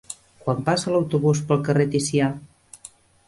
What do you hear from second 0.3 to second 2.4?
Quan passa l'autobús pel carrer Ticià?